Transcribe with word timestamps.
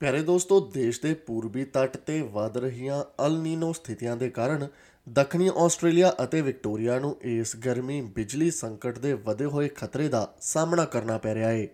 ਪਿਆਰੇ 0.00 0.22
ਦੋਸਤੋ, 0.22 0.60
ਦੇਸ਼ 0.60 1.00
ਦੇ 1.00 1.14
ਪੂਰਬੀ 1.14 1.64
ਤੱਟ 1.64 1.96
ਤੇ 1.96 2.20
ਵੱਧ 2.22 2.56
ਰਹੀਆਂ 2.56 3.26
ਅਲ 3.26 3.38
ਨੀਨੋ 3.38 3.72
ਸਥਿਤੀਆਂ 3.72 4.16
ਦੇ 4.16 4.30
ਕਾਰਨ 4.30 4.68
ਦੱਖਣੀ 5.08 5.50
ਆਸਟ੍ਰੇਲੀਆ 5.56 6.14
ਅਤੇ 6.24 6.40
ਵਿਕਟੋਰੀਆ 6.40 6.98
ਨੂੰ 6.98 7.16
ਇਸ 7.22 7.56
ਗਰਮੀ 7.56 8.00
ਬਿਜਲੀ 8.00 8.50
ਸੰਕਟ 8.50 8.98
ਦੇ 8.98 9.12
ਵਧੇ 9.12 9.44
ਹੋਏ 9.44 9.68
ਖਤਰੇ 9.68 10.08
ਦਾ 10.08 10.34
ਸਾਹਮਣਾ 10.40 10.84
ਕਰਨਾ 10.84 11.18
ਪੈ 11.18 11.34
ਰਿਹਾ 11.34 11.48
ਹੈ 11.48 11.68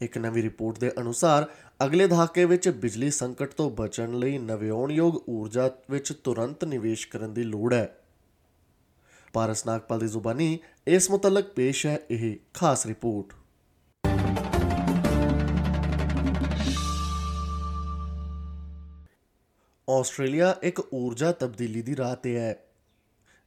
ਇੱਕ 0.00 0.18
ਨਵੀਂ 0.18 0.42
ਰਿਪੋਰਟ 0.42 0.78
ਦੇ 0.78 0.92
ਅਨੁਸਾਰ, 1.00 1.46
ਅਗਲੇ 1.84 2.06
ਦਹਾਕੇ 2.06 2.44
ਵਿੱਚ 2.44 2.68
ਬਿਜਲੀ 2.68 3.10
ਸੰਕਟ 3.10 3.52
ਤੋਂ 3.52 3.70
ਬਚਣ 3.70 4.12
ਲਈ 4.12 4.38
ਨਵਿਆਉਣਯੋਗ 4.38 5.28
ਊਰਜਾ 5.28 5.70
ਵਿੱਚ 5.90 6.12
ਤੁਰੰਤ 6.12 6.64
ਨਿਵੇਸ਼ 6.64 7.08
ਕਰਨ 7.08 7.34
ਦੀ 7.34 7.42
ਲੋੜ 7.42 7.74
ਹੈ। 7.74 7.98
ਪਾਰਸ 9.32 9.66
ਨਾਗਪਾਲ 9.66 9.98
ਦੀ 9.98 10.06
ਜ਼ੁਬਾਨੀ, 10.06 10.58
ਇਸ 10.86 11.10
ਮੁਤਲਕ 11.10 11.48
ਪੇਸ਼ 11.48 11.86
ਹੈ 11.86 11.98
ਇਹ 12.10 12.36
ਖਾਸ 12.54 12.86
ਰਿਪੋਰਟ। 12.86 13.34
ਆਸਟ੍ਰੇਲੀਆ 19.88 20.56
ਇੱਕ 20.62 20.94
ਊਰਜਾ 20.94 21.32
ਤਬਦੀਲੀ 21.32 21.82
ਦੀ 21.82 21.96
ਰਾਹ 21.96 22.16
ਤੇ 22.16 22.38
ਹੈ। 22.38 22.58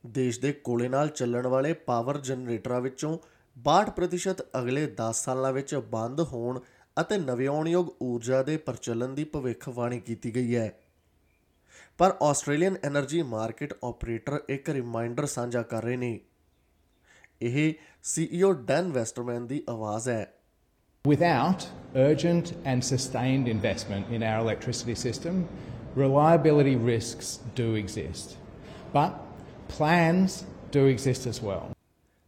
ਦੇਸ਼ 0.05 0.40
ਦੇ 0.40 0.52
ਕੋਲੇ 0.52 0.90
ਨਾਲ 0.90 1.08
ਚੱਲਣ 1.08 1.48
ਵਾਲੇ 1.48 1.73
ਪਾਵਰ 1.73 2.17
ਜਨਰੇਟਰਾਂ 2.17 2.81
ਵਿੱਚੋਂ 2.81 3.17
62% 3.58 4.41
ਅਗਲੇ 4.59 4.88
10 4.88 5.14
ਸਾਲਾਂ 5.14 5.54
ਵਿੱਚ 5.54 5.76
ਬੰਦ 5.76 6.22
ਹੋਣ 6.22 6.59
ਅਤੇ 7.02 7.17
ਨਵਿਆਉਣਯੋਗ 7.17 8.04
ਊਰਜਾ 8.04 8.44
ਦੇ 8.44 8.58
ਪ੍ਰਚਲਨ 8.58 9.16
ਦੀ 9.16 9.23
ਭਵਿੱਖਬਾਣੀ 9.23 10.00
ਕੀਤੀ 10.00 10.36
ਗਈ 10.36 10.55
ਹੈ। 10.55 10.73
ਪਰ 11.98 12.16
ਆਸਟ੍ਰੇਲੀਅਨ 12.23 12.78
એનર્ਜੀ 12.88 13.22
ਮਾਰਕੀਟ 13.22 13.73
ਆਪਰੇਟਰ 13.84 14.39
ਇੱਕ 14.50 14.70
ਰਿਮਾਈਂਡਰ 14.70 15.26
ਸਾਂਝਾ 15.26 15.62
ਕਰ 15.62 15.84
ਰਹੇ 15.84 15.98
ਨੇ। 15.98 16.20
ਇਹ 17.42 17.73
ਸੀਈਓ 18.03 18.53
ਡੈਨ 18.53 18.92
ਵੈਸਟਰਮੈਨ 18.92 19.47
ਦੀ 19.47 19.64
ਆਵਾਜ਼ 19.69 20.09
ਹੈ। 20.09 20.34
Without 21.09 21.59
urgent 22.12 22.45
and 22.45 22.81
sustained 22.94 23.53
investment 23.53 24.03
in 24.09 24.22
our 24.22 24.50
electricity 24.50 24.95
system, 25.09 25.44
reliability 25.95 26.75
risks 26.75 27.39
do 27.56 27.75
exist. 27.75 28.38
But 28.94 29.14
plans 29.67 30.45
do 30.72 30.86
exist 30.88 31.28
as 31.28 31.42
well. 31.44 31.73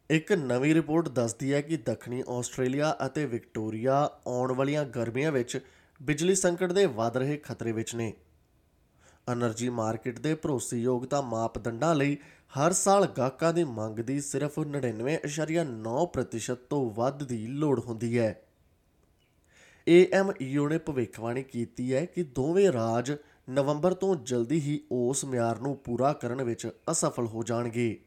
ਇੱਕ 0.09 0.31
ਨਵੀਂ 0.31 0.73
ਰਿਪੋਰਟ 0.75 1.09
ਦੱਸਦੀ 1.09 1.53
ਹੈ 1.53 1.61
ਕਿ 1.61 1.77
ਦੱਖਣੀ 1.77 2.23
ਆਸਟ੍ਰੇਲੀਆ 2.29 2.95
ਅਤੇ 3.05 3.25
ਵਿਕਟੋਰੀਆ 3.25 4.09
ਆਉਣ 4.27 4.51
ਵਾਲੀਆਂ 4.51 4.85
ਗਰਮੀਆਂ 4.85 5.31
ਵਿੱਚ 5.31 5.59
ਬਿਜਲੀ 6.01 6.35
ਸੰਕਟ 6.35 6.71
ਦੇ 6.71 6.85
ਵਧ 6.85 7.17
ਰਹੇ 7.17 7.37
ਖਤਰੇ 7.37 7.71
ਵਿੱਚ 7.71 7.95
ਨੇ 7.95 8.13
એનર્ਜੀ 9.31 9.69
ਮਾਰਕੀਟ 9.69 10.19
ਦੇ 10.19 10.35
ਭਰੋਸੇਯੋਗਤਾ 10.35 11.21
ਮਾਪਦੰਡਾਂ 11.21 11.95
ਲਈ 11.95 12.17
ਹਰ 12.59 12.73
ਸਾਲ 12.73 13.07
ਗਾਹਕਾਂ 13.07 13.53
ਦੀ 13.53 13.63
ਮੰਗ 13.63 13.99
ਦੀ 13.99 14.19
ਸਿਰਫ 14.21 14.59
99.9% 14.59 16.55
ਤੋਂ 16.69 16.91
ਵੱਧ 16.91 17.23
ਦੀ 17.23 17.47
ਲੋੜ 17.47 17.79
ਹੁੰਦੀ 17.79 18.17
ਹੈ 18.19 18.41
ਏਐਮਯੂ 19.87 20.69
ਨੇ 20.69 20.77
ਭਵਿੱਖਬਾਣੀ 20.77 21.43
ਕੀਤੀ 21.43 21.93
ਹੈ 21.93 22.05
ਕਿ 22.05 22.23
ਦੋਵੇਂ 22.23 22.71
ਰਾਜ 22.71 23.15
ਨਵੰਬਰ 23.49 23.93
ਤੋਂ 23.93 24.15
ਜਲਦੀ 24.15 24.59
ਹੀ 24.59 24.79
ਉਸ 24.91 25.25
ਮਿਆਰ 25.25 25.59
ਨੂੰ 25.59 25.75
ਪੂਰਾ 25.77 26.13
ਕਰਨ 26.13 26.43
ਵਿੱਚ 26.43 26.67
ਅਸਫਲ 26.91 27.25
ਹੋ 27.25 27.43
ਜਾਣਗੇ। 27.43 27.99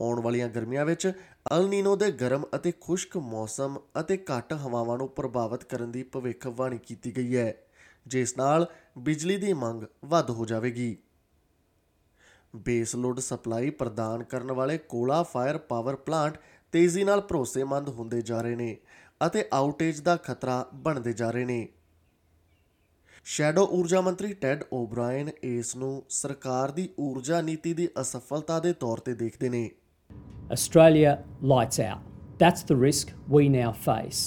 ਆਉਣ 0.00 0.20
ਵਾਲੀਆਂ 0.20 0.48
ਗਰਮੀਆਂ 0.48 0.84
ਵਿੱਚ 0.84 1.12
ਅਲ 1.52 1.68
ਨੀਨੋ 1.68 1.96
ਦੇ 1.96 2.10
ਗਰਮ 2.12 2.44
ਅਤੇ 2.54 2.72
ਖੁਸ਼ਕ 2.80 3.16
ਮੌਸਮ 3.16 3.78
ਅਤੇ 4.00 4.16
ਘੱਟ 4.16 4.52
ਹਵਾਵਾਂ 4.52 4.98
ਨੂੰ 4.98 5.08
ਪ੍ਰਭਾਵਿਤ 5.08 5.64
ਕਰਨ 5.64 5.92
ਦੀ 5.92 6.02
ਭਵਿੱਖਬਾਣੀ 6.02 6.78
ਕੀਤੀ 6.78 7.16
ਗਈ 7.16 7.36
ਹੈ, 7.36 7.54
ਜਿਸ 8.06 8.36
ਨਾਲ 8.36 8.66
ਬਿਜਲੀ 8.98 9.36
ਦੀ 9.36 9.52
ਮੰਗ 9.52 9.82
ਵੱਧ 10.04 10.30
ਹੋ 10.30 10.44
ਜਾਵੇਗੀ। 10.44 10.96
ਬੇਸ 12.56 12.96
ਲੋਡ 12.96 13.20
ਸਪਲਾਈ 13.20 13.70
ਪ੍ਰਦਾਨ 13.70 14.22
ਕਰਨ 14.22 14.52
ਵਾਲੇ 14.52 14.78
ਕੋਲਾ 14.78 15.22
ਫਾਇਰ 15.22 15.58
ਪਾਵਰ 15.58 15.96
ਪਲਾਂਟ 15.96 16.38
ਤੇਜ਼ੀ 16.72 17.04
ਨਾਲ 17.04 17.20
ਭਰੋਸੇਮੰਦ 17.20 17.88
ਹੁੰਦੇ 17.88 18.22
ਜਾ 18.22 18.40
ਰਹੇ 18.42 18.56
ਨੇ 18.56 18.76
ਅਤੇ 19.26 19.44
ਆਊਟੇਜ 19.52 20.00
ਦਾ 20.00 20.16
ਖਤਰਾ 20.16 20.66
ਬਣਦੇ 20.74 21.12
ਜਾ 21.12 21.30
ਰਹੇ 21.30 21.44
ਨੇ। 21.44 21.68
ਸ਼ੈਡੋ 23.26 23.64
ਊਰਜਾ 23.72 24.00
ਮੰਤਰੀ 24.00 24.32
ਟੈਡ 24.34 24.62
ਓਬਰਾਇਨ 24.72 25.30
ਇਸ 25.42 25.74
ਨੂੰ 25.76 26.02
ਸਰਕਾਰ 26.10 26.70
ਦੀ 26.70 26.88
ਊਰਜਾ 27.00 27.40
ਨੀਤੀ 27.40 27.72
ਦੀ 27.74 27.88
ਅਸਫਲਤਾ 28.00 28.58
ਦੇ 28.60 28.72
ਤੌਰ 28.80 29.00
ਤੇ 29.00 29.14
ਦੇਖਦੇ 29.14 29.48
ਨੇ 29.48 29.68
Australia 30.54 31.10
lights 31.50 31.78
out. 31.80 32.06
That's 32.38 32.64
the 32.70 32.76
risk 32.78 33.10
we 33.34 33.42
now 33.50 33.68
face. 33.82 34.22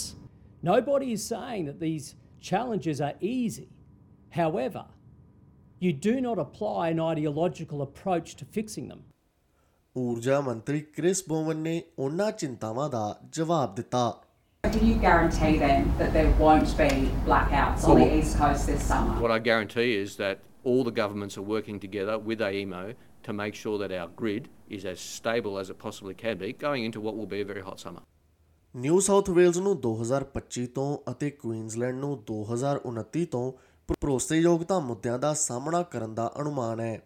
Nobody 0.64 1.09
is 1.14 1.24
saying 1.26 1.66
that 1.66 1.82
these 1.82 2.06
challenges 2.50 3.02
are 3.02 3.16
easy. 3.30 3.66
However, 4.38 4.84
you 5.82 5.92
do 6.06 6.14
not 6.22 6.42
apply 6.46 6.86
an 6.88 7.02
ideological 7.08 7.84
approach 7.84 8.36
to 8.38 8.48
fixing 8.58 8.88
them. 8.88 9.02
ਊਰਜਾ 9.96 10.40
ਮੰਤਰੀ 10.42 10.80
ਕ੍ਰਿਸ 10.96 11.24
ਬੋਵਨ 11.30 11.58
ਨੇ 11.58 11.82
ਉਹਨਾਂ 12.00 12.32
ਚਿੰਤਾਵਾਂ 12.34 12.90
ਦਾ 12.90 13.03
ਜਵਾਬ 13.34 13.76
ਦਿੱਤਾ 13.76 14.12
Can 14.63 14.88
you 14.88 14.96
guarantee 14.96 15.57
then 15.57 15.94
that 15.97 16.13
there 16.13 16.29
won't 16.31 16.78
be 16.78 17.12
blackouts 17.25 17.84
on 17.84 18.00
the 18.00 18.16
East 18.18 18.38
Coast 18.38 18.66
this 18.66 18.81
summer? 18.81 19.19
What 19.22 19.29
I 19.29 19.40
guarantee 19.40 19.96
is 19.96 20.16
that 20.16 20.40
all 20.63 20.85
the 20.85 20.91
governments 20.91 21.38
are 21.38 21.41
working 21.44 21.81
together 21.81 22.18
with 22.18 22.40
AEMO 22.40 22.96
to 23.23 23.34
make 23.34 23.56
sure 23.56 23.78
that 23.78 23.91
our 23.91 24.07
grid 24.16 24.47
is 24.69 24.85
as 24.85 25.02
stable 25.02 25.59
as 25.59 25.69
it 25.69 25.78
possibly 25.78 26.13
can 26.13 26.38
be 26.38 26.53
going 26.53 26.85
into 26.85 27.02
what 27.02 27.18
will 27.18 27.25
be 27.25 27.41
a 27.41 27.46
very 27.46 27.62
hot 27.62 27.79
summer. 27.79 28.02
New 28.75 29.00
South 29.00 29.29
Wales 29.29 29.59
ਨੂੰ 29.59 29.75
2025 29.81 30.68
ਤੋਂ 30.75 30.97
ਅਤੇ 31.12 31.29
Queensland 31.41 32.00
ਨੂੰ 32.00 32.13
2029 32.31 33.25
ਤੋਂ 33.31 33.52
ਭਰੋਸੇਯੋਗਤਾ 33.90 34.79
ਮੁੱਦਿਆਂ 34.79 35.19
ਦਾ 35.19 35.34
ਸਾਹਮਣਾ 35.34 35.81
ਕਰਨ 35.91 36.13
ਦਾ 36.16 36.31
ਅਨੁਮਾਨ 36.41 36.79
ਹੈ 36.79 37.02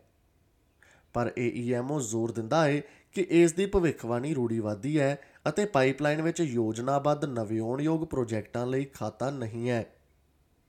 ਪਰ 1.13 1.31
AEMO 1.39 1.99
ਜ਼ੋਰ 2.09 2.31
ਦਿੰਦਾ 2.31 2.63
ਹੈ 2.65 2.81
ਕਿ 3.13 3.25
ਇਸ 3.41 3.53
ਦੀ 3.53 3.65
ਭਵਿੱਖਬਾਣੀ 3.65 4.33
ਰੂੜੀਵਾਦੀ 4.33 4.97
ਹੈ 4.99 5.17
ਅਤੇ 5.48 5.64
ਪਾਈਪਲਾਈਨ 5.64 6.22
ਵਿੱਚ 6.22 6.40
ਯੋਜਨਾਬੱਧ 6.40 7.24
ਨਵਿਆਉਣਯੋਗ 7.24 8.04
ਪ੍ਰੋਜੈਕਟਾਂ 8.04 8.66
ਲਈ 8.66 8.84
ਖਾਤਾ 8.84 9.30
ਨਹੀਂ 9.30 9.68
ਹੈ 9.70 9.84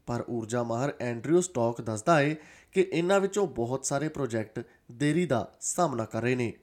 ਪਰ 0.08 0.24
ਊਰਜਾ 0.30 0.64
ਮਾਹਰ 0.64 0.94
ਐਂਡਰਿਊ 1.02 1.42
ਸਟਾਕ 1.42 1.82
ਦੱਸਦਾ 1.82 2.20
ਹੈ 2.20 2.36
ਕਿ 2.72 2.82
ਇਹਨਾਂ 2.94 3.20
ਵਿੱਚੋਂ 3.20 3.48
ਬਹੁਤ 3.48 3.86
ਸਾਰੇ 3.86 4.10
ਪ੍ਰੋਜੈਕਟ 4.10 4.64
ਦੇਰੀ 4.92 5.26
ਦਾ 5.26 5.48
ਸਾਹਮਣਾ 5.62 6.06
ਕਰ 6.06 6.22
ਰਹੇ 6.22 6.36
ਨੇ 6.36 6.54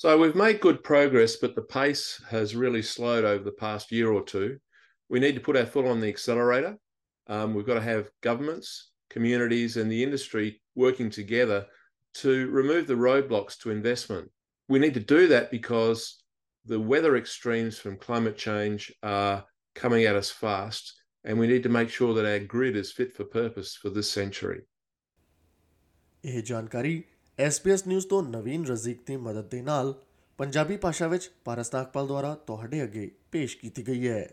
So 0.00 0.10
we've 0.16 0.36
made 0.36 0.60
good 0.60 0.76
progress, 0.84 1.32
but 1.36 1.56
the 1.56 1.62
pace 1.70 2.02
has 2.30 2.54
really 2.54 2.82
slowed 2.82 3.24
over 3.24 3.42
the 3.46 3.54
past 3.62 3.90
year 3.90 4.10
or 4.10 4.20
two. 4.22 4.58
We 5.10 5.18
need 5.18 5.34
to 5.38 5.40
put 5.40 5.56
our 5.56 5.66
foot 5.66 5.88
on 5.92 5.98
the 6.00 6.08
accelerator. 6.08 6.70
Um, 7.28 7.54
we've 7.54 7.66
got 7.66 7.74
to 7.74 7.86
have 7.86 8.04
governments, 8.20 8.92
communities, 9.10 9.76
and 9.76 9.90
the 9.90 10.02
industry 10.04 10.60
working 10.76 11.10
together 11.10 11.66
to 12.14 12.48
remove 12.48 12.86
the 12.86 12.94
roadblocks 12.94 13.58
to 13.58 13.70
investment. 13.70 14.30
We 14.68 14.78
need 14.78 14.94
to 14.94 15.00
do 15.00 15.26
that 15.28 15.50
because 15.50 16.21
the 16.65 16.79
weather 16.79 17.15
extremes 17.17 17.77
from 17.77 17.97
climate 17.97 18.37
change 18.37 18.91
are 19.03 19.43
coming 19.75 20.05
at 20.05 20.15
us 20.15 20.29
fast, 20.31 20.93
and 21.25 21.37
we 21.37 21.47
need 21.47 21.63
to 21.63 21.69
make 21.69 21.89
sure 21.89 22.13
that 22.13 22.25
our 22.25 22.39
grid 22.39 22.75
is 22.75 22.91
fit 22.91 23.15
for 23.15 23.25
purpose 23.25 23.75
for 23.75 23.89
this 23.89 24.09
century. 24.21 24.61
ਇਹ 26.25 26.41
ਜਾਣਕਾਰੀ 26.43 27.03
SBS 27.47 27.83
news 27.87 28.07
ਤੋਂ 28.07 28.23
ਨਵੀਨ 28.23 28.65
ਰਜ਼ੀਕ 28.65 29.05
ਦੀ 29.05 29.15
ਮਦਦ 29.17 29.49
ਦੇ 29.49 29.61
ਨਾਲ 29.61 29.93
ਪੰਜਾਬੀ 30.37 30.77
ਭਾਸ਼ਾ 30.77 31.07
ਵਿੱਚ 31.07 31.31
ਪਾਰਸ 31.45 31.73
ਨਾਗਪਾਲ 31.73 32.07
ਦੁਆਰਾ 32.07 32.35
ਤੁਹਾਡੇ 32.35 32.83
ਅੱਗੇ 32.83 33.11
ਪੇਸ਼ 33.31 33.57
ਕੀਤੀ 33.57 33.87
ਗਈ 33.87 34.07
ਹੈ 34.07 34.29